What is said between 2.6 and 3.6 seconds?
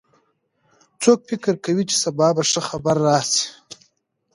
خبر راشي